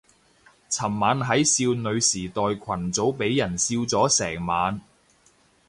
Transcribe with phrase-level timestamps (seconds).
[0.71, 4.81] 尋晚喺少女時代群組俾人笑咗成晚